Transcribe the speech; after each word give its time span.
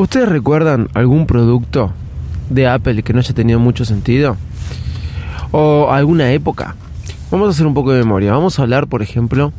¿Ustedes 0.00 0.30
recuerdan 0.30 0.88
algún 0.94 1.26
producto 1.26 1.92
de 2.48 2.66
Apple 2.66 3.02
que 3.02 3.12
no 3.12 3.18
haya 3.18 3.34
tenido 3.34 3.60
mucho 3.60 3.84
sentido? 3.84 4.38
¿O 5.50 5.90
alguna 5.90 6.32
época? 6.32 6.74
Vamos 7.30 7.48
a 7.48 7.50
hacer 7.50 7.66
un 7.66 7.74
poco 7.74 7.92
de 7.92 7.98
memoria. 7.98 8.32
Vamos 8.32 8.58
a 8.58 8.62
hablar, 8.62 8.86
por 8.86 9.02
ejemplo, 9.02 9.52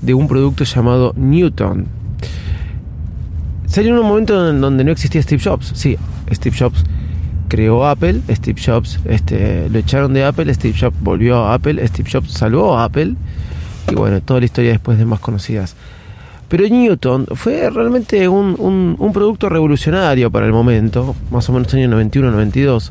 de 0.00 0.14
un 0.14 0.26
producto 0.26 0.64
llamado 0.64 1.12
Newton. 1.18 1.86
En 3.76 3.92
un 3.92 4.06
momento 4.06 4.48
en 4.48 4.62
donde 4.62 4.84
no 4.84 4.90
existía 4.90 5.20
Steve 5.20 5.42
Jobs. 5.44 5.70
Sí, 5.74 5.98
Steve 6.32 6.56
Jobs 6.58 6.82
creó 7.48 7.86
Apple, 7.86 8.22
Steve 8.30 8.58
Jobs 8.64 8.98
este, 9.04 9.68
lo 9.68 9.78
echaron 9.80 10.14
de 10.14 10.24
Apple, 10.24 10.52
Steve 10.54 10.78
Jobs 10.80 10.96
volvió 10.98 11.44
a 11.44 11.52
Apple, 11.52 11.86
Steve 11.88 12.08
Jobs 12.10 12.32
salvó 12.32 12.78
a 12.78 12.84
Apple. 12.84 13.16
Y 13.90 13.94
bueno, 13.94 14.22
toda 14.22 14.40
la 14.40 14.46
historia 14.46 14.70
después 14.70 14.96
de 14.96 15.04
más 15.04 15.20
conocidas. 15.20 15.76
Pero 16.48 16.66
Newton 16.66 17.26
fue 17.34 17.68
realmente 17.68 18.26
un, 18.26 18.96
un, 18.98 19.12
producto 19.12 19.48
revolucionario 19.50 20.30
para 20.30 20.46
el 20.46 20.52
momento, 20.52 21.14
más 21.30 21.48
o 21.50 21.52
menos 21.52 21.72
año 21.74 21.88
91-92. 21.88 22.90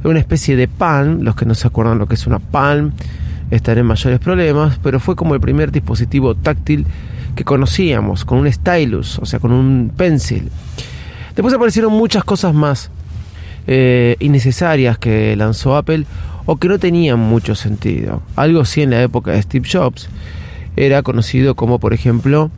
Era 0.00 0.10
una 0.10 0.18
especie 0.18 0.56
de 0.56 0.68
pan, 0.68 1.24
los 1.24 1.34
que 1.34 1.46
no 1.46 1.54
se 1.54 1.66
acuerdan 1.66 1.98
lo 1.98 2.06
que 2.06 2.14
es 2.14 2.26
una 2.26 2.38
pan 2.38 2.92
están 3.50 3.78
en 3.78 3.86
mayores 3.86 4.18
problemas, 4.18 4.78
pero 4.82 5.00
fue 5.00 5.16
como 5.16 5.34
el 5.34 5.40
primer 5.40 5.70
dispositivo 5.70 6.34
táctil 6.34 6.84
que 7.34 7.44
conocíamos, 7.44 8.24
con 8.24 8.38
un 8.38 8.52
stylus, 8.52 9.18
o 9.18 9.26
sea, 9.26 9.38
con 9.38 9.52
un 9.52 9.92
pencil. 9.96 10.50
Después 11.34 11.54
aparecieron 11.54 11.92
muchas 11.92 12.24
cosas 12.24 12.54
más 12.54 12.90
eh, 13.66 14.16
innecesarias 14.20 14.98
que 14.98 15.36
lanzó 15.36 15.76
Apple 15.76 16.06
o 16.46 16.56
que 16.56 16.68
no 16.68 16.78
tenían 16.78 17.18
mucho 17.18 17.54
sentido. 17.54 18.22
Algo 18.36 18.64
sí 18.64 18.82
en 18.82 18.90
la 18.90 19.02
época 19.02 19.32
de 19.32 19.42
Steve 19.42 19.68
Jobs 19.70 20.08
era 20.76 21.02
conocido 21.02 21.54
como, 21.54 21.78
por 21.78 21.92
ejemplo, 21.92 22.50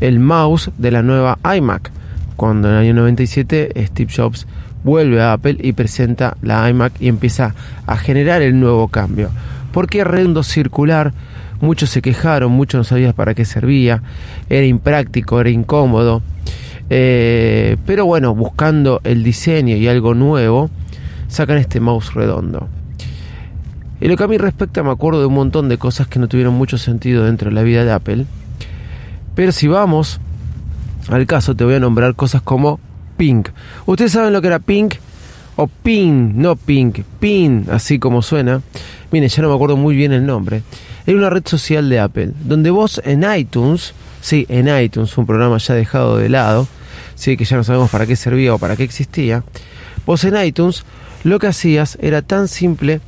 el 0.00 0.18
mouse 0.18 0.70
de 0.78 0.90
la 0.90 1.02
nueva 1.02 1.38
iMac, 1.56 1.90
cuando 2.36 2.68
en 2.68 2.74
el 2.74 2.80
año 2.80 2.94
97 2.94 3.72
Steve 3.86 4.12
Jobs 4.14 4.46
vuelve 4.82 5.20
a 5.20 5.34
Apple 5.34 5.58
y 5.60 5.72
presenta 5.72 6.36
la 6.42 6.68
iMac 6.70 6.94
y 7.00 7.08
empieza 7.08 7.54
a 7.86 7.96
generar 7.96 8.42
el 8.42 8.58
nuevo 8.58 8.88
cambio. 8.88 9.30
Porque 9.72 10.04
redondo 10.04 10.42
circular, 10.42 11.12
muchos 11.60 11.90
se 11.90 12.02
quejaron, 12.02 12.52
muchos 12.52 12.78
no 12.78 12.84
sabían 12.84 13.12
para 13.12 13.34
qué 13.34 13.44
servía, 13.44 14.02
era 14.48 14.66
impráctico, 14.66 15.40
era 15.40 15.50
incómodo. 15.50 16.22
Eh, 16.88 17.76
pero 17.86 18.04
bueno, 18.06 18.34
buscando 18.34 19.00
el 19.04 19.22
diseño 19.22 19.76
y 19.76 19.86
algo 19.86 20.14
nuevo, 20.14 20.70
sacan 21.28 21.58
este 21.58 21.78
mouse 21.78 22.14
redondo. 22.14 22.68
Y 24.00 24.08
lo 24.08 24.16
que 24.16 24.24
a 24.24 24.28
mí 24.28 24.38
respecta, 24.38 24.82
me 24.82 24.90
acuerdo 24.90 25.20
de 25.20 25.26
un 25.26 25.34
montón 25.34 25.68
de 25.68 25.76
cosas 25.76 26.08
que 26.08 26.18
no 26.18 26.26
tuvieron 26.26 26.54
mucho 26.54 26.78
sentido 26.78 27.24
dentro 27.24 27.50
de 27.50 27.54
la 27.54 27.62
vida 27.62 27.84
de 27.84 27.92
Apple. 27.92 28.24
Pero 29.40 29.52
si 29.52 29.68
vamos 29.68 30.20
al 31.08 31.26
caso, 31.26 31.56
te 31.56 31.64
voy 31.64 31.72
a 31.72 31.80
nombrar 31.80 32.14
cosas 32.14 32.42
como 32.42 32.78
Pink. 33.16 33.48
¿Ustedes 33.86 34.12
saben 34.12 34.34
lo 34.34 34.42
que 34.42 34.48
era 34.48 34.58
Pink? 34.58 34.96
O 35.56 35.66
Pin, 35.66 36.42
no 36.42 36.56
Pink, 36.56 36.98
Pin, 37.20 37.64
así 37.70 37.98
como 37.98 38.20
suena. 38.20 38.60
Mire, 39.10 39.28
ya 39.28 39.40
no 39.40 39.48
me 39.48 39.54
acuerdo 39.54 39.78
muy 39.78 39.96
bien 39.96 40.12
el 40.12 40.26
nombre. 40.26 40.62
Era 41.06 41.16
una 41.16 41.30
red 41.30 41.44
social 41.46 41.88
de 41.88 42.00
Apple, 42.00 42.32
donde 42.44 42.68
vos 42.68 43.00
en 43.02 43.24
iTunes, 43.34 43.94
sí, 44.20 44.44
en 44.50 44.68
iTunes, 44.68 45.16
un 45.16 45.24
programa 45.24 45.56
ya 45.56 45.72
dejado 45.72 46.18
de 46.18 46.28
lado, 46.28 46.68
sí, 47.14 47.38
que 47.38 47.46
ya 47.46 47.56
no 47.56 47.64
sabemos 47.64 47.88
para 47.88 48.04
qué 48.04 48.16
servía 48.16 48.52
o 48.52 48.58
para 48.58 48.76
qué 48.76 48.82
existía, 48.82 49.42
vos 50.04 50.22
en 50.24 50.36
iTunes 50.36 50.84
lo 51.24 51.38
que 51.38 51.46
hacías 51.46 51.96
era 52.02 52.20
tan 52.20 52.46
simple 52.46 53.00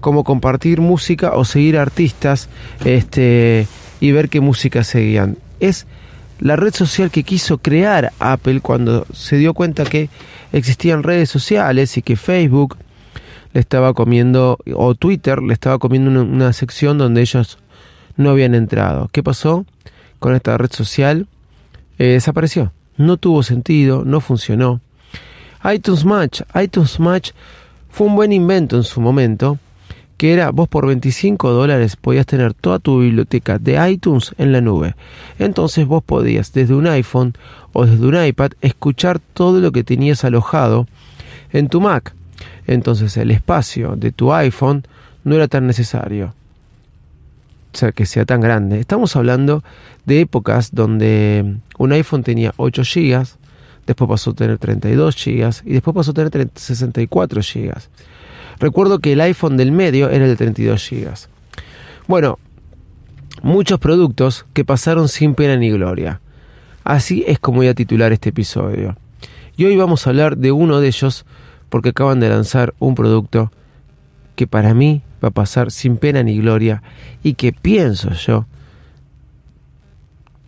como 0.00 0.24
compartir 0.24 0.80
música 0.80 1.34
o 1.34 1.44
seguir 1.44 1.78
artistas 1.78 2.48
este, 2.84 3.68
y 4.00 4.10
ver 4.10 4.28
qué 4.28 4.40
música 4.40 4.82
seguían 4.82 5.36
es 5.60 5.86
la 6.38 6.56
red 6.56 6.74
social 6.74 7.10
que 7.10 7.22
quiso 7.22 7.58
crear 7.58 8.12
Apple 8.18 8.60
cuando 8.60 9.06
se 9.12 9.36
dio 9.36 9.54
cuenta 9.54 9.84
que 9.84 10.10
existían 10.52 11.02
redes 11.02 11.30
sociales 11.30 11.96
y 11.96 12.02
que 12.02 12.16
Facebook 12.16 12.76
le 13.52 13.60
estaba 13.60 13.94
comiendo, 13.94 14.58
o 14.74 14.94
Twitter 14.94 15.42
le 15.42 15.54
estaba 15.54 15.78
comiendo 15.78 16.20
una, 16.20 16.52
sección 16.52 16.98
donde 16.98 17.22
ellos 17.22 17.58
no 18.16 18.30
habían 18.30 18.54
entrado. 18.54 19.08
¿Qué 19.12 19.22
pasó 19.22 19.64
con 20.18 20.34
esta 20.34 20.58
red 20.58 20.70
social? 20.70 21.26
Eh, 21.98 22.08
desapareció. 22.08 22.72
No 22.98 23.16
tuvo 23.16 23.42
sentido, 23.42 24.04
no 24.04 24.20
funcionó. 24.20 24.80
iTunes 25.64 26.04
Match. 26.04 26.42
iTunes 26.54 27.00
Match 27.00 27.30
fue 27.88 28.06
un 28.06 28.16
buen 28.16 28.32
invento 28.32 28.76
en 28.76 28.84
su 28.84 29.00
momento, 29.00 29.58
que 30.16 30.32
era 30.32 30.50
vos 30.50 30.68
por 30.68 30.86
25 30.86 31.50
dólares 31.50 31.96
podías 31.96 32.26
tener 32.26 32.54
toda 32.54 32.78
tu 32.78 33.00
biblioteca 33.00 33.58
de 33.58 33.90
iTunes 33.90 34.34
en 34.38 34.52
la 34.52 34.60
nube. 34.60 34.94
Entonces 35.38 35.86
vos 35.86 36.02
podías 36.02 36.52
desde 36.52 36.74
un 36.74 36.86
iPhone 36.86 37.34
o 37.72 37.84
desde 37.86 38.06
un 38.06 38.24
iPad 38.24 38.52
escuchar 38.62 39.18
todo 39.18 39.60
lo 39.60 39.72
que 39.72 39.84
tenías 39.84 40.24
alojado 40.24 40.86
en 41.52 41.68
tu 41.68 41.80
Mac. 41.80 42.14
Entonces 42.66 43.16
el 43.16 43.30
espacio 43.30 43.96
de 43.96 44.12
tu 44.12 44.32
iPhone 44.32 44.84
no 45.24 45.34
era 45.34 45.48
tan 45.48 45.66
necesario. 45.66 46.34
O 47.74 47.78
sea, 47.78 47.92
que 47.92 48.06
sea 48.06 48.24
tan 48.24 48.40
grande. 48.40 48.80
Estamos 48.80 49.16
hablando 49.16 49.62
de 50.06 50.22
épocas 50.22 50.74
donde 50.74 51.56
un 51.76 51.92
iPhone 51.92 52.22
tenía 52.22 52.54
8 52.56 52.82
GB, 52.82 53.26
después 53.86 54.08
pasó 54.08 54.30
a 54.30 54.34
tener 54.34 54.56
32 54.56 55.14
GB 55.14 55.50
y 55.66 55.72
después 55.74 55.94
pasó 55.94 56.12
a 56.12 56.14
tener 56.14 56.48
64 56.54 57.42
GB. 57.42 57.74
Recuerdo 58.58 58.98
que 58.98 59.12
el 59.12 59.20
iPhone 59.20 59.56
del 59.56 59.72
medio 59.72 60.10
era 60.10 60.24
el 60.24 60.30
de 60.30 60.36
32 60.36 60.90
GB. 60.90 61.14
Bueno, 62.06 62.38
muchos 63.42 63.78
productos 63.78 64.46
que 64.52 64.64
pasaron 64.64 65.08
sin 65.08 65.34
pena 65.34 65.56
ni 65.56 65.70
gloria. 65.70 66.20
Así 66.84 67.24
es 67.26 67.38
como 67.38 67.58
voy 67.58 67.68
a 67.68 67.74
titular 67.74 68.12
este 68.12 68.30
episodio. 68.30 68.96
Y 69.56 69.64
hoy 69.64 69.76
vamos 69.76 70.06
a 70.06 70.10
hablar 70.10 70.36
de 70.36 70.52
uno 70.52 70.80
de 70.80 70.88
ellos 70.88 71.26
porque 71.68 71.90
acaban 71.90 72.20
de 72.20 72.28
lanzar 72.28 72.74
un 72.78 72.94
producto 72.94 73.50
que 74.36 74.46
para 74.46 74.74
mí 74.74 75.02
va 75.22 75.28
a 75.28 75.32
pasar 75.32 75.70
sin 75.70 75.96
pena 75.96 76.22
ni 76.22 76.38
gloria 76.38 76.82
y 77.22 77.34
que 77.34 77.52
pienso 77.52 78.12
yo, 78.12 78.46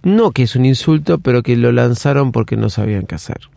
no 0.02 0.30
que 0.30 0.44
es 0.44 0.54
un 0.56 0.64
insulto, 0.64 1.18
pero 1.18 1.42
que 1.42 1.56
lo 1.56 1.72
lanzaron 1.72 2.32
porque 2.32 2.56
no 2.56 2.70
sabían 2.70 3.06
qué 3.06 3.16
hacer. 3.16 3.48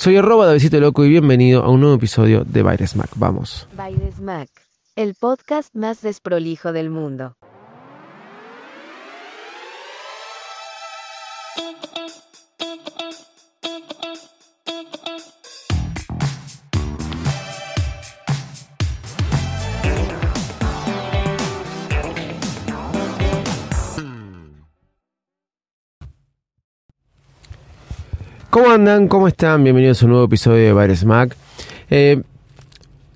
Soy 0.00 0.16
arroba 0.16 0.46
Davidito 0.46 0.80
Loco 0.80 1.04
y 1.04 1.10
bienvenido 1.10 1.62
a 1.62 1.68
un 1.68 1.80
nuevo 1.80 1.96
episodio 1.96 2.42
de 2.42 2.62
Baires 2.62 2.96
Mac. 2.96 3.10
Vamos. 3.16 3.68
Baires 3.76 4.18
Mac, 4.18 4.48
el 4.96 5.14
podcast 5.14 5.74
más 5.76 6.00
desprolijo 6.00 6.72
del 6.72 6.88
mundo. 6.88 7.36
¿Cómo 28.50 28.68
andan? 28.68 29.06
¿Cómo 29.06 29.28
están? 29.28 29.62
Bienvenidos 29.62 30.02
a 30.02 30.06
un 30.06 30.10
nuevo 30.10 30.26
episodio 30.26 30.64
de 30.64 30.72
Bares 30.72 31.04
Mac. 31.04 31.36
Eh, 31.88 32.20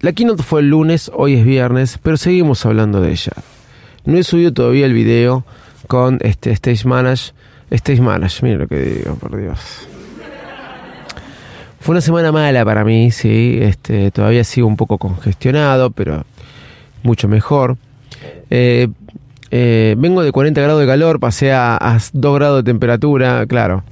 la 0.00 0.12
keynote 0.12 0.44
fue 0.44 0.60
el 0.60 0.70
lunes, 0.70 1.10
hoy 1.12 1.34
es 1.34 1.44
viernes, 1.44 1.98
pero 2.00 2.16
seguimos 2.16 2.64
hablando 2.64 3.00
de 3.00 3.10
ella. 3.10 3.32
No 4.04 4.16
he 4.16 4.22
subido 4.22 4.52
todavía 4.52 4.86
el 4.86 4.92
video 4.92 5.44
con 5.88 6.18
este 6.20 6.52
Stage 6.52 6.86
Manage. 6.86 7.32
Stage 7.68 8.00
Manage, 8.00 8.44
miren 8.44 8.60
lo 8.60 8.68
que 8.68 8.78
digo, 8.78 9.16
por 9.16 9.36
Dios. 9.36 9.58
Fue 11.80 11.94
una 11.94 12.00
semana 12.00 12.30
mala 12.30 12.64
para 12.64 12.84
mí, 12.84 13.10
sí. 13.10 13.58
Este, 13.60 14.12
todavía 14.12 14.44
sigo 14.44 14.68
un 14.68 14.76
poco 14.76 14.98
congestionado, 14.98 15.90
pero 15.90 16.24
mucho 17.02 17.26
mejor. 17.26 17.76
Eh, 18.50 18.86
eh, 19.50 19.96
vengo 19.98 20.22
de 20.22 20.30
40 20.30 20.60
grados 20.60 20.80
de 20.80 20.86
calor, 20.86 21.18
pasé 21.18 21.52
a, 21.52 21.98
2 22.12 22.34
grados 22.36 22.58
de 22.62 22.70
temperatura, 22.70 23.44
claro 23.48 23.82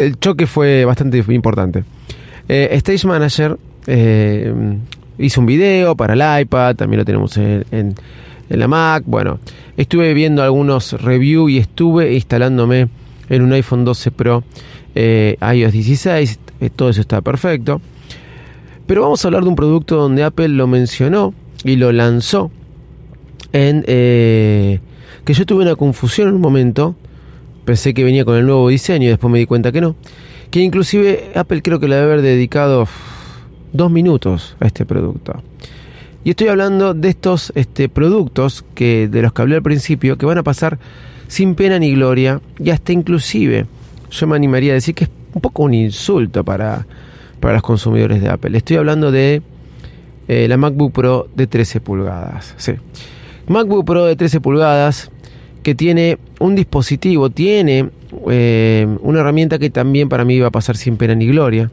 el 0.00 0.18
choque 0.18 0.46
fue 0.46 0.84
bastante 0.84 1.24
importante. 1.28 1.84
Eh, 2.48 2.68
Stage 2.72 3.06
Manager 3.06 3.58
eh, 3.86 4.52
hizo 5.18 5.40
un 5.40 5.46
video 5.46 5.94
para 5.94 6.14
el 6.14 6.42
iPad, 6.42 6.76
también 6.76 6.98
lo 6.98 7.04
tenemos 7.04 7.36
en, 7.36 7.94
la 8.48 8.66
Mac. 8.66 9.04
Bueno, 9.06 9.38
estuve 9.76 10.12
viendo 10.14 10.42
algunos 10.42 11.00
reviews 11.00 11.50
y 11.52 11.58
estuve 11.58 12.14
instalándome 12.14 12.88
en 13.28 13.42
un 13.42 13.52
iPhone 13.52 13.84
12 13.84 14.10
Pro 14.10 14.42
eh, 14.94 15.36
iOS 15.40 15.72
16, 15.72 16.38
eh, 16.60 16.70
todo 16.70 16.90
eso 16.90 17.00
está 17.00 17.20
perfecto. 17.20 17.80
Pero 18.86 19.02
vamos 19.02 19.24
a 19.24 19.28
hablar 19.28 19.44
de 19.44 19.48
un 19.48 19.56
producto 19.56 19.96
donde 19.96 20.24
Apple 20.24 20.48
lo 20.48 20.66
mencionó 20.66 21.32
y 21.62 21.76
lo 21.76 21.92
lanzó 21.92 22.50
en 23.52 23.84
eh, 23.86 24.80
que 25.24 25.34
yo 25.34 25.46
tuve 25.46 25.62
una 25.62 25.76
confusión 25.76 26.28
en 26.28 26.34
un 26.34 26.40
momento. 26.40 26.96
Pensé 27.64 27.94
que 27.94 28.04
venía 28.04 28.24
con 28.24 28.36
el 28.36 28.46
nuevo 28.46 28.68
diseño 28.68 29.06
y 29.06 29.10
después 29.10 29.30
me 29.32 29.38
di 29.38 29.46
cuenta 29.46 29.72
que 29.72 29.80
no. 29.80 29.96
Que 30.50 30.60
inclusive 30.60 31.30
Apple 31.34 31.62
creo 31.62 31.78
que 31.78 31.88
le 31.88 31.94
debe 31.96 32.06
haber 32.06 32.22
dedicado 32.22 32.88
dos 33.72 33.90
minutos 33.90 34.56
a 34.60 34.66
este 34.66 34.84
producto. 34.84 35.42
Y 36.24 36.30
estoy 36.30 36.48
hablando 36.48 36.92
de 36.92 37.08
estos 37.08 37.52
este, 37.54 37.88
productos 37.88 38.64
que 38.74 39.08
de 39.08 39.22
los 39.22 39.32
que 39.32 39.42
hablé 39.42 39.56
al 39.56 39.62
principio, 39.62 40.18
que 40.18 40.26
van 40.26 40.38
a 40.38 40.42
pasar 40.42 40.78
sin 41.28 41.54
pena 41.54 41.78
ni 41.78 41.92
gloria, 41.92 42.40
y 42.58 42.70
hasta 42.70 42.92
inclusive 42.92 43.66
yo 44.10 44.26
me 44.26 44.36
animaría 44.36 44.72
a 44.72 44.74
decir 44.74 44.94
que 44.94 45.04
es 45.04 45.10
un 45.32 45.40
poco 45.40 45.62
un 45.62 45.74
insulto 45.74 46.44
para, 46.44 46.86
para 47.38 47.54
los 47.54 47.62
consumidores 47.62 48.20
de 48.20 48.28
Apple. 48.28 48.56
Estoy 48.56 48.76
hablando 48.76 49.10
de 49.10 49.42
eh, 50.28 50.46
la 50.48 50.56
MacBook 50.56 50.92
Pro 50.92 51.28
de 51.34 51.46
13 51.46 51.80
pulgadas. 51.80 52.54
Sí. 52.56 52.72
MacBook 53.46 53.86
Pro 53.86 54.04
de 54.04 54.16
13 54.16 54.40
pulgadas 54.40 55.10
que 55.62 55.74
tiene 55.74 56.18
un 56.38 56.54
dispositivo, 56.54 57.30
tiene 57.30 57.90
eh, 58.30 58.86
una 59.02 59.20
herramienta 59.20 59.58
que 59.58 59.70
también 59.70 60.08
para 60.08 60.24
mí 60.24 60.38
va 60.38 60.48
a 60.48 60.50
pasar 60.52 60.76
sin 60.76 60.96
pena 60.96 61.14
ni 61.14 61.26
gloria, 61.26 61.70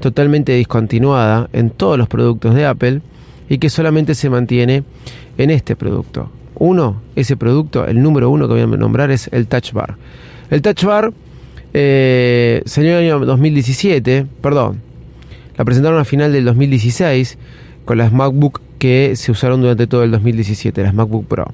totalmente 0.00 0.52
discontinuada 0.52 1.48
en 1.52 1.70
todos 1.70 1.96
los 1.96 2.08
productos 2.08 2.54
de 2.54 2.66
Apple 2.66 3.00
y 3.48 3.58
que 3.58 3.70
solamente 3.70 4.14
se 4.14 4.30
mantiene 4.30 4.84
en 5.38 5.50
este 5.50 5.76
producto. 5.76 6.30
Uno, 6.56 7.00
ese 7.16 7.36
producto, 7.36 7.86
el 7.86 8.02
número 8.02 8.30
uno 8.30 8.46
que 8.46 8.54
voy 8.54 8.62
a 8.62 8.66
nombrar 8.66 9.10
es 9.10 9.28
el 9.32 9.46
Touch 9.46 9.72
Bar. 9.72 9.96
El 10.50 10.62
Touch 10.62 10.84
Bar 10.84 11.12
eh, 11.72 12.62
salió 12.66 12.98
en 12.98 13.04
el 13.04 13.12
año 13.12 13.24
2017, 13.24 14.26
perdón, 14.42 14.80
la 15.56 15.64
presentaron 15.64 15.98
a 15.98 16.04
final 16.04 16.32
del 16.32 16.44
2016 16.44 17.38
con 17.84 17.98
las 17.98 18.12
MacBook 18.12 18.60
que 18.78 19.16
se 19.16 19.32
usaron 19.32 19.60
durante 19.60 19.86
todo 19.86 20.02
el 20.02 20.10
2017, 20.10 20.82
las 20.82 20.94
MacBook 20.94 21.26
Pro. 21.26 21.52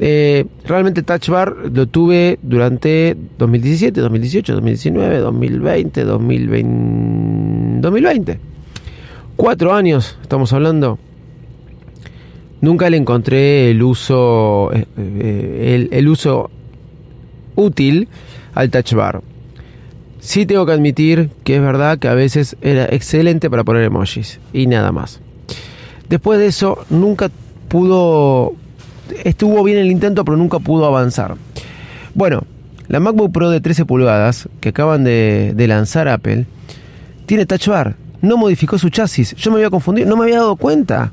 Eh, 0.00 0.46
realmente 0.64 1.02
Touch 1.02 1.28
Bar 1.28 1.56
lo 1.72 1.86
tuve 1.88 2.38
durante 2.42 3.16
2017, 3.38 4.00
2018, 4.00 4.54
2019, 4.54 5.18
2020, 5.18 6.04
2020, 6.04 7.80
2020. 7.80 8.38
Cuatro 9.36 9.74
años, 9.74 10.16
estamos 10.22 10.52
hablando. 10.52 10.98
Nunca 12.60 12.90
le 12.90 12.96
encontré 12.96 13.70
el 13.70 13.82
uso, 13.82 14.72
eh, 14.72 14.84
eh, 14.96 15.74
el, 15.74 15.88
el 15.92 16.08
uso 16.08 16.50
útil 17.54 18.08
al 18.54 18.70
touch 18.70 18.94
bar. 18.94 19.22
Sí 20.20 20.46
tengo 20.46 20.66
que 20.66 20.72
admitir 20.72 21.30
que 21.44 21.56
es 21.56 21.62
verdad 21.62 21.98
que 21.98 22.08
a 22.08 22.14
veces 22.14 22.56
era 22.60 22.86
excelente 22.86 23.48
para 23.48 23.64
poner 23.64 23.84
emojis 23.84 24.40
y 24.52 24.66
nada 24.66 24.90
más. 24.90 25.20
Después 26.08 26.38
de 26.38 26.46
eso 26.46 26.84
nunca 26.90 27.30
pudo, 27.68 28.54
estuvo 29.24 29.62
bien 29.64 29.78
el 29.78 29.90
intento 29.90 30.24
pero 30.24 30.36
nunca 30.36 30.58
pudo 30.58 30.86
avanzar. 30.86 31.36
Bueno, 32.14 32.44
la 32.88 33.00
MacBook 33.00 33.32
Pro 33.32 33.50
de 33.50 33.60
13 33.60 33.84
pulgadas 33.84 34.48
que 34.60 34.70
acaban 34.70 35.04
de, 35.04 35.54
lanzar 35.68 36.08
Apple 36.08 36.46
tiene 37.26 37.46
touch 37.46 37.68
bar, 37.68 37.96
no 38.22 38.36
modificó 38.36 38.78
su 38.78 38.88
chasis. 38.88 39.34
Yo 39.36 39.50
me 39.50 39.58
había 39.58 39.70
confundido, 39.70 40.08
no 40.08 40.16
me 40.16 40.24
había 40.24 40.36
dado 40.36 40.56
cuenta 40.56 41.12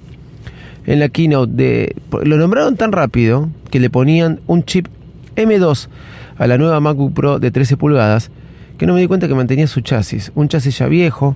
en 0.86 1.00
la 1.00 1.10
keynote 1.10 1.52
de 1.52 1.96
lo 2.24 2.38
nombraron 2.38 2.78
tan 2.78 2.92
rápido 2.92 3.50
que 3.72 3.80
le 3.80 3.90
ponían 3.90 4.40
un 4.48 4.64
chip 4.64 4.88
M2 5.36 5.88
a 6.38 6.48
la 6.48 6.58
nueva 6.58 6.80
MacBook 6.80 7.14
Pro 7.14 7.40
de 7.40 7.52
13 7.52 7.76
pulgadas 7.76 8.32
que 8.78 8.86
no 8.86 8.94
me 8.94 9.02
di 9.02 9.08
cuenta 9.08 9.28
que 9.28 9.36
mantenía 9.36 9.68
su 9.68 9.82
chasis. 9.82 10.32
Un 10.36 10.48
chasis 10.48 10.78
ya 10.78 10.88
viejo, 10.88 11.36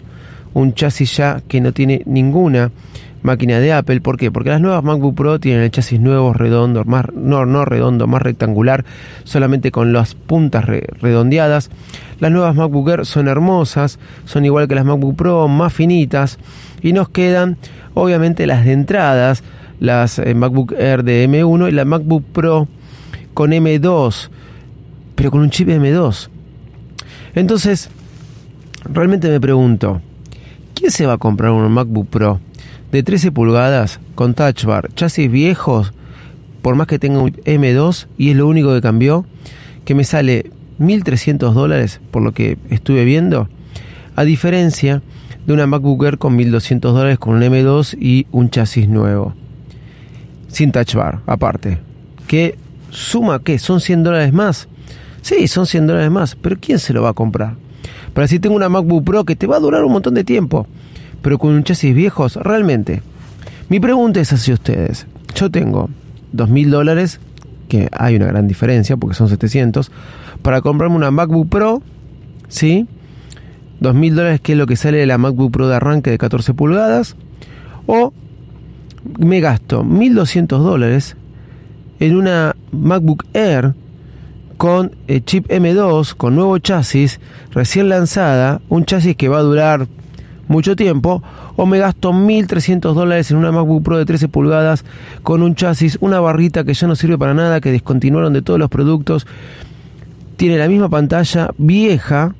un 0.53 0.73
chasis 0.73 1.17
ya 1.17 1.41
que 1.47 1.61
no 1.61 1.73
tiene 1.73 2.01
ninguna 2.05 2.71
máquina 3.21 3.59
de 3.59 3.73
Apple. 3.73 4.01
¿Por 4.01 4.17
qué? 4.17 4.31
Porque 4.31 4.49
las 4.49 4.61
nuevas 4.61 4.83
MacBook 4.83 5.15
Pro 5.15 5.39
tienen 5.39 5.63
el 5.63 5.71
chasis 5.71 5.99
nuevo, 5.99 6.33
redondo, 6.33 6.83
más, 6.85 7.05
no, 7.13 7.45
no 7.45 7.65
redondo, 7.65 8.07
más 8.07 8.21
rectangular, 8.21 8.85
solamente 9.23 9.71
con 9.71 9.93
las 9.93 10.15
puntas 10.15 10.65
redondeadas. 10.65 11.69
Las 12.19 12.31
nuevas 12.31 12.55
MacBook 12.55 12.89
Air 12.89 13.05
son 13.05 13.27
hermosas, 13.27 13.99
son 14.25 14.45
igual 14.45 14.67
que 14.67 14.75
las 14.75 14.85
MacBook 14.85 15.15
Pro, 15.15 15.47
más 15.47 15.73
finitas. 15.73 16.37
Y 16.81 16.93
nos 16.93 17.09
quedan, 17.09 17.57
obviamente, 17.93 18.47
las 18.47 18.65
de 18.65 18.73
entradas, 18.73 19.43
las 19.79 20.19
eh, 20.19 20.33
MacBook 20.33 20.73
Air 20.77 21.03
de 21.03 21.27
M1 21.27 21.69
y 21.69 21.71
la 21.71 21.85
MacBook 21.85 22.23
Pro 22.25 22.67
con 23.33 23.51
M2 23.51 24.29
pero 25.19 25.31
con 25.31 25.41
un 25.41 25.49
chip 25.49 25.67
M2. 25.67 26.29
Entonces, 27.35 27.89
realmente 28.85 29.27
me 29.27 29.41
pregunto, 29.41 30.01
¿quién 30.73 30.91
se 30.91 31.05
va 31.05 31.15
a 31.15 31.17
comprar 31.17 31.51
un 31.51 31.69
MacBook 31.69 32.07
Pro 32.07 32.39
de 32.91 33.03
13 33.03 33.31
pulgadas 33.31 33.99
con 34.15 34.33
Touch 34.33 34.65
Bar, 34.65 34.89
chasis 34.95 35.31
viejos, 35.31 35.93
por 36.61 36.75
más 36.75 36.87
que 36.87 36.99
tenga 36.99 37.19
un 37.19 37.31
M2 37.31 38.07
y 38.17 38.31
es 38.31 38.35
lo 38.35 38.47
único 38.47 38.73
que 38.73 38.81
cambió, 38.81 39.25
que 39.85 39.95
me 39.95 40.03
sale 40.03 40.51
1.300 40.79 41.53
dólares 41.53 42.01
por 42.11 42.23
lo 42.23 42.31
que 42.31 42.57
estuve 42.69 43.05
viendo, 43.05 43.49
a 44.15 44.23
diferencia 44.23 45.01
de 45.45 45.53
una 45.53 45.67
MacBook 45.67 46.03
Air 46.03 46.17
con 46.17 46.37
1.200 46.37 46.79
dólares 46.79 47.19
con 47.19 47.35
un 47.35 47.41
M2 47.41 47.97
y 47.99 48.27
un 48.31 48.49
chasis 48.49 48.87
nuevo, 48.87 49.33
sin 50.47 50.71
Touch 50.71 50.95
Bar 50.95 51.21
aparte, 51.25 51.79
que 52.27 52.57
suma 52.89 53.39
que 53.39 53.59
son 53.59 53.79
100 53.79 54.03
dólares 54.03 54.33
más. 54.33 54.67
Sí, 55.21 55.47
son 55.47 55.65
100 55.65 55.87
dólares 55.87 56.11
más, 56.11 56.35
pero 56.35 56.57
¿quién 56.59 56.79
se 56.79 56.93
lo 56.93 57.01
va 57.03 57.09
a 57.09 57.13
comprar? 57.13 57.55
Para 58.13 58.27
si 58.27 58.39
tengo 58.39 58.55
una 58.55 58.69
MacBook 58.69 59.03
Pro 59.03 59.25
que 59.25 59.35
te 59.35 59.47
va 59.47 59.57
a 59.57 59.59
durar 59.59 59.83
un 59.83 59.91
montón 59.91 60.13
de 60.13 60.23
tiempo, 60.23 60.65
pero 61.21 61.37
con 61.37 61.51
un 61.51 61.63
chasis 61.63 61.93
viejos, 61.93 62.35
realmente. 62.35 63.01
Mi 63.69 63.79
pregunta 63.79 64.19
es 64.19 64.33
hacia 64.33 64.53
ustedes. 64.53 65.05
Yo 65.35 65.49
tengo 65.49 65.89
2.000 66.33 66.69
dólares, 66.69 67.19
que 67.67 67.89
hay 67.91 68.15
una 68.15 68.27
gran 68.27 68.47
diferencia 68.47 68.97
porque 68.97 69.15
son 69.15 69.29
700, 69.29 69.91
para 70.41 70.61
comprarme 70.61 70.95
una 70.95 71.11
MacBook 71.11 71.49
Pro, 71.49 71.81
¿sí? 72.47 72.87
2.000 73.81 74.13
dólares 74.13 74.41
que 74.41 74.53
es 74.53 74.57
lo 74.57 74.65
que 74.65 74.75
sale 74.75 74.97
de 74.97 75.05
la 75.05 75.17
MacBook 75.17 75.51
Pro 75.51 75.67
de 75.67 75.75
arranque 75.75 76.11
de 76.11 76.17
14 76.17 76.53
pulgadas, 76.53 77.15
o 77.85 78.13
me 79.17 79.39
gasto 79.39 79.83
1.200 79.83 80.47
dólares 80.59 81.15
en 81.99 82.15
una 82.15 82.55
MacBook 82.71 83.25
Air 83.33 83.73
con 84.57 84.95
eh, 85.07 85.21
chip 85.21 85.47
M2, 85.47 86.15
con 86.15 86.35
nuevo 86.35 86.57
chasis, 86.57 87.19
recién 87.51 87.87
lanzada, 87.87 88.61
un 88.67 88.83
chasis 88.85 89.15
que 89.15 89.29
va 89.29 89.37
a 89.39 89.43
durar 89.43 89.87
mucho 90.49 90.75
tiempo, 90.75 91.23
o 91.55 91.65
me 91.67 91.77
gasto 91.77 92.11
1.300 92.11 92.93
dólares 92.93 93.29
en 93.29 93.37
una 93.37 93.51
MacBook 93.51 93.83
Pro 93.83 93.97
de 93.97 94.05
13 94.05 94.27
pulgadas 94.27 94.83
con 95.21 95.43
un 95.43 95.53
chasis, 95.53 95.97
una 96.01 96.19
barrita 96.19 96.63
que 96.63 96.73
ya 96.73 96.87
no 96.87 96.95
sirve 96.95 97.17
para 97.17 97.35
nada, 97.35 97.61
que 97.61 97.71
descontinuaron 97.71 98.33
de 98.33 98.41
todos 98.41 98.59
los 98.59 98.67
productos, 98.67 99.27
tiene 100.37 100.57
la 100.57 100.67
misma 100.67 100.89
pantalla 100.89 101.51
vieja, 101.59 102.33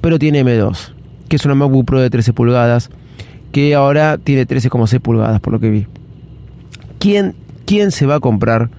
pero 0.00 0.18
tiene 0.18 0.44
M2, 0.44 0.92
que 1.28 1.36
es 1.36 1.44
una 1.44 1.54
MacBook 1.54 1.86
Pro 1.86 2.00
de 2.00 2.10
13 2.10 2.32
pulgadas, 2.32 2.90
que 3.52 3.76
ahora 3.76 4.18
tiene 4.18 4.44
13,6 4.44 5.00
pulgadas 5.00 5.40
por 5.40 5.52
lo 5.52 5.60
que 5.60 5.70
vi. 5.70 5.86
¿Quién, 6.98 7.36
quién 7.64 7.92
se 7.92 8.06
va 8.06 8.16
a 8.16 8.20
comprar 8.20 8.70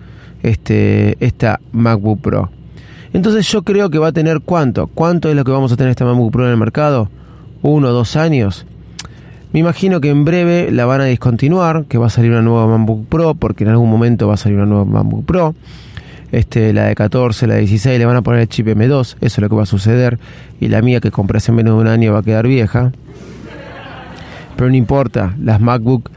este, 0.43 1.15
esta 1.25 1.61
MacBook 1.71 2.19
Pro? 2.19 2.51
Entonces 3.13 3.49
yo 3.49 3.63
creo 3.63 3.89
que 3.89 3.97
va 3.97 4.07
a 4.07 4.11
tener 4.11 4.41
cuánto. 4.41 4.87
¿Cuánto 4.87 5.29
es 5.29 5.37
lo 5.37 5.45
que 5.45 5.51
vamos 5.51 5.71
a 5.71 5.77
tener 5.77 5.91
esta 5.91 6.03
MacBook 6.03 6.33
Pro 6.33 6.45
en 6.45 6.51
el 6.51 6.57
mercado? 6.57 7.09
¿Uno 7.61 7.89
o 7.89 7.91
dos 7.91 8.15
años? 8.15 8.65
Me 9.53 9.61
imagino 9.61 10.01
que 10.01 10.09
en 10.09 10.25
breve 10.25 10.71
la 10.71 10.85
van 10.85 11.01
a 11.01 11.05
discontinuar, 11.05 11.85
que 11.85 11.97
va 11.97 12.07
a 12.07 12.09
salir 12.09 12.31
una 12.31 12.41
nueva 12.41 12.67
MacBook 12.67 13.07
Pro, 13.07 13.33
porque 13.33 13.63
en 13.63 13.69
algún 13.71 13.89
momento 13.89 14.27
va 14.27 14.35
a 14.35 14.37
salir 14.37 14.57
una 14.57 14.67
nueva 14.67 14.85
MacBook 14.85 15.25
Pro. 15.25 15.55
Este, 16.31 16.73
la 16.73 16.85
de 16.85 16.95
14, 16.95 17.47
la 17.47 17.55
de 17.55 17.61
16, 17.61 17.97
le 17.97 18.05
van 18.05 18.17
a 18.17 18.21
poner 18.21 18.41
el 18.41 18.49
chip 18.49 18.67
M2, 18.67 18.99
eso 18.99 19.17
es 19.21 19.37
lo 19.39 19.49
que 19.49 19.55
va 19.55 19.63
a 19.63 19.67
suceder. 19.67 20.19
Y 20.59 20.67
la 20.67 20.81
mía 20.81 20.99
que 20.99 21.11
compré 21.11 21.37
hace 21.37 21.51
menos 21.51 21.75
de 21.75 21.81
un 21.81 21.87
año 21.87 22.13
va 22.13 22.19
a 22.19 22.23
quedar 22.23 22.47
vieja. 22.47 22.91
Pero 24.55 24.69
no 24.69 24.75
importa, 24.75 25.35
las 25.39 25.61
MacBook 25.61 26.11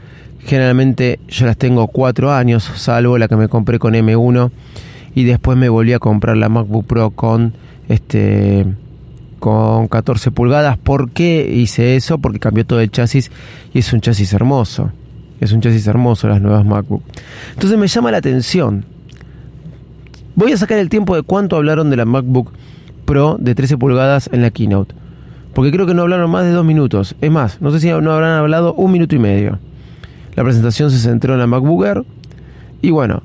generalmente 0.45 1.19
yo 1.27 1.45
las 1.45 1.57
tengo 1.57 1.87
cuatro 1.87 2.33
años, 2.33 2.63
salvo 2.75 3.17
la 3.17 3.27
que 3.27 3.35
me 3.35 3.47
compré 3.47 3.79
con 3.79 3.93
M1 3.93 4.51
y 5.13 5.23
después 5.23 5.57
me 5.57 5.69
volví 5.69 5.93
a 5.93 5.99
comprar 5.99 6.37
la 6.37 6.49
MacBook 6.49 6.85
Pro 6.85 7.11
con 7.11 7.53
este 7.87 8.65
con 9.41 9.87
14 9.87 10.29
pulgadas. 10.29 10.77
¿Por 10.77 11.09
qué 11.09 11.51
hice 11.51 11.95
eso? 11.95 12.19
Porque 12.19 12.39
cambió 12.39 12.63
todo 12.63 12.79
el 12.79 12.91
chasis 12.91 13.31
y 13.73 13.79
es 13.79 13.91
un 13.91 13.99
chasis 13.99 14.31
hermoso. 14.33 14.91
Es 15.41 15.51
un 15.51 15.61
chasis 15.61 15.87
hermoso 15.87 16.29
las 16.29 16.39
nuevas 16.39 16.63
MacBook. 16.63 17.01
Entonces 17.55 17.77
me 17.77 17.87
llama 17.87 18.11
la 18.11 18.19
atención. 18.19 18.85
Voy 20.35 20.53
a 20.53 20.57
sacar 20.57 20.77
el 20.77 20.89
tiempo 20.89 21.15
de 21.15 21.23
cuánto 21.23 21.57
hablaron 21.57 21.89
de 21.89 21.97
la 21.97 22.05
MacBook 22.05 22.53
Pro 23.05 23.37
de 23.39 23.55
13 23.55 23.79
pulgadas 23.79 24.29
en 24.31 24.43
la 24.43 24.51
keynote. 24.51 24.93
Porque 25.55 25.71
creo 25.71 25.87
que 25.87 25.95
no 25.95 26.03
hablaron 26.03 26.29
más 26.29 26.45
de 26.45 26.51
dos 26.51 26.63
minutos. 26.63 27.15
Es 27.19 27.31
más, 27.31 27.59
no 27.61 27.71
sé 27.71 27.79
si 27.79 27.89
no 27.89 28.11
habrán 28.11 28.37
hablado 28.37 28.75
un 28.75 28.91
minuto 28.91 29.15
y 29.15 29.19
medio. 29.19 29.57
La 30.35 30.43
presentación 30.43 30.91
se 30.91 30.99
centró 30.99 31.33
en 31.33 31.39
la 31.39 31.47
MacBook 31.47 31.83
Air. 31.83 32.05
Y 32.83 32.91
bueno, 32.91 33.23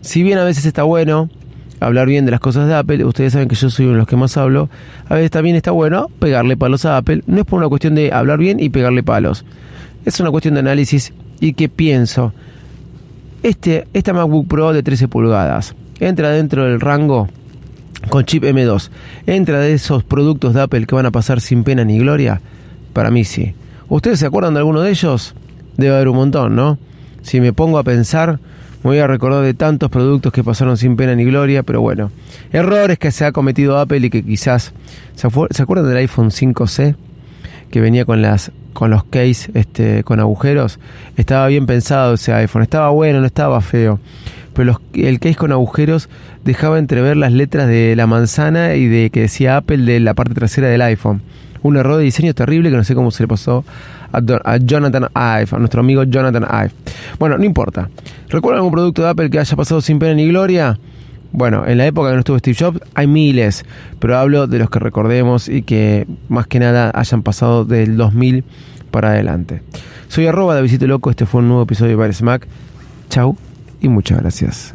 si 0.00 0.22
bien 0.22 0.38
a 0.38 0.44
veces 0.44 0.64
está 0.64 0.82
bueno 0.84 1.28
hablar 1.80 2.06
bien 2.06 2.24
de 2.24 2.30
las 2.30 2.40
cosas 2.40 2.68
de 2.68 2.74
Apple, 2.74 3.04
ustedes 3.04 3.32
saben 3.32 3.48
que 3.48 3.54
yo 3.54 3.70
soy 3.70 3.86
uno 3.86 3.94
de 3.94 3.98
los 3.98 4.08
que 4.08 4.16
más 4.16 4.36
hablo, 4.36 4.68
a 5.08 5.14
veces 5.14 5.30
también 5.30 5.56
está 5.56 5.70
bueno 5.70 6.08
pegarle 6.18 6.56
palos 6.56 6.84
a 6.84 6.96
Apple, 6.96 7.22
no 7.26 7.40
es 7.40 7.44
por 7.44 7.58
una 7.58 7.68
cuestión 7.68 7.94
de 7.94 8.12
hablar 8.12 8.38
bien 8.38 8.60
y 8.60 8.68
pegarle 8.70 9.02
palos, 9.02 9.44
es 10.04 10.18
una 10.20 10.30
cuestión 10.30 10.54
de 10.54 10.60
análisis 10.60 11.12
y 11.40 11.52
que 11.52 11.68
pienso, 11.68 12.32
este, 13.42 13.86
esta 13.92 14.12
MacBook 14.12 14.48
Pro 14.48 14.72
de 14.72 14.82
13 14.82 15.08
pulgadas 15.08 15.74
entra 16.00 16.30
dentro 16.30 16.64
del 16.64 16.80
rango 16.80 17.28
con 18.08 18.24
chip 18.24 18.44
M2, 18.44 18.90
entra 19.26 19.60
de 19.60 19.72
esos 19.72 20.04
productos 20.04 20.54
de 20.54 20.62
Apple 20.62 20.86
que 20.86 20.94
van 20.94 21.06
a 21.06 21.10
pasar 21.10 21.40
sin 21.40 21.64
pena 21.64 21.84
ni 21.84 21.98
gloria, 21.98 22.40
para 22.92 23.10
mí 23.10 23.24
sí. 23.24 23.54
¿Ustedes 23.88 24.18
se 24.18 24.26
acuerdan 24.26 24.54
de 24.54 24.60
alguno 24.60 24.82
de 24.82 24.90
ellos? 24.90 25.34
Debe 25.76 25.94
haber 25.94 26.08
un 26.08 26.16
montón, 26.16 26.54
¿no? 26.54 26.78
Si 27.22 27.40
me 27.40 27.52
pongo 27.52 27.78
a 27.78 27.84
pensar, 27.84 28.38
me 28.82 28.90
voy 28.90 28.98
a 28.98 29.06
recordar 29.06 29.42
de 29.42 29.54
tantos 29.54 29.90
productos 29.90 30.32
que 30.32 30.44
pasaron 30.44 30.76
sin 30.76 30.96
pena 30.96 31.14
ni 31.14 31.24
gloria, 31.24 31.62
pero 31.64 31.80
bueno, 31.80 32.12
errores 32.52 32.98
que 32.98 33.10
se 33.10 33.24
ha 33.24 33.32
cometido 33.32 33.78
Apple 33.78 34.06
y 34.06 34.10
que 34.10 34.22
quizás... 34.22 34.72
¿Se, 35.14 35.26
acuerdan 35.62 35.88
del 35.88 35.96
iPhone 35.96 36.30
5C? 36.30 36.94
Que 37.70 37.80
venía 37.80 38.04
con 38.04 38.22
las 38.22 38.52
con 38.72 38.90
los 38.90 39.02
case 39.02 39.50
este, 39.54 40.04
con 40.04 40.20
agujeros. 40.20 40.78
Estaba 41.16 41.48
bien 41.48 41.66
pensado 41.66 42.14
ese 42.14 42.32
iPhone, 42.32 42.62
estaba 42.62 42.90
bueno, 42.90 43.20
no 43.20 43.26
estaba 43.26 43.60
feo. 43.60 43.98
Pero 44.54 44.80
el 44.94 45.18
case 45.18 45.34
con 45.34 45.50
agujeros 45.50 46.08
dejaba 46.44 46.78
entrever 46.78 47.16
las 47.16 47.32
letras 47.32 47.66
de 47.66 47.96
la 47.96 48.06
manzana 48.06 48.76
y 48.76 48.86
de 48.86 49.10
que 49.10 49.22
decía 49.22 49.56
Apple 49.56 49.78
de 49.78 49.98
la 49.98 50.14
parte 50.14 50.34
trasera 50.34 50.68
del 50.68 50.82
iPhone. 50.82 51.22
Un 51.62 51.76
error 51.76 51.96
de 51.96 52.04
diseño 52.04 52.34
terrible 52.34 52.70
que 52.70 52.76
no 52.76 52.84
sé 52.84 52.94
cómo 52.94 53.10
se 53.10 53.22
le 53.22 53.28
pasó 53.28 53.64
a, 54.12 54.56
Jonathan 54.58 55.08
Ive, 55.14 55.48
a 55.50 55.58
nuestro 55.58 55.80
amigo 55.80 56.02
Jonathan 56.04 56.44
Ive. 56.44 56.72
Bueno, 57.18 57.38
no 57.38 57.44
importa. 57.44 57.88
¿Recuerdan 58.28 58.58
algún 58.58 58.72
producto 58.72 59.02
de 59.02 59.08
Apple 59.08 59.30
que 59.30 59.38
haya 59.38 59.56
pasado 59.56 59.80
sin 59.80 59.98
pena 59.98 60.14
ni 60.14 60.28
gloria? 60.28 60.78
Bueno, 61.32 61.66
en 61.66 61.78
la 61.78 61.86
época 61.86 62.08
que 62.08 62.14
no 62.14 62.20
estuvo 62.20 62.38
Steve 62.38 62.56
Jobs 62.58 62.80
hay 62.94 63.06
miles, 63.06 63.64
pero 63.98 64.16
hablo 64.16 64.46
de 64.46 64.58
los 64.58 64.70
que 64.70 64.78
recordemos 64.78 65.48
y 65.48 65.62
que 65.62 66.06
más 66.28 66.46
que 66.46 66.58
nada 66.58 66.90
hayan 66.94 67.22
pasado 67.22 67.64
del 67.64 67.96
2000 67.96 68.44
para 68.90 69.10
adelante. 69.10 69.62
Soy 70.08 70.26
arroba 70.26 70.54
de 70.54 70.62
Visito 70.62 70.86
Loco, 70.86 71.10
este 71.10 71.26
fue 71.26 71.42
un 71.42 71.48
nuevo 71.48 71.64
episodio 71.64 71.90
de 71.90 71.96
Bares 71.96 72.22
Mac. 72.22 72.46
Chau 73.10 73.36
y 73.80 73.88
muchas 73.88 74.20
gracias. 74.20 74.74